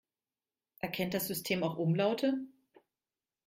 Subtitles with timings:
[0.79, 2.33] Erkennt das System auch Umlaute?